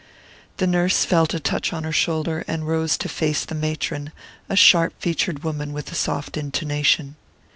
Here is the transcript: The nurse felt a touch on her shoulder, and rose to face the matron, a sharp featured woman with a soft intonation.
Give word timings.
The 0.57 0.65
nurse 0.65 1.05
felt 1.05 1.35
a 1.35 1.39
touch 1.39 1.71
on 1.71 1.83
her 1.83 1.91
shoulder, 1.91 2.43
and 2.47 2.67
rose 2.67 2.97
to 2.97 3.07
face 3.07 3.45
the 3.45 3.53
matron, 3.53 4.11
a 4.49 4.55
sharp 4.55 4.95
featured 4.99 5.43
woman 5.43 5.73
with 5.73 5.91
a 5.91 5.95
soft 5.95 6.37
intonation. 6.37 7.17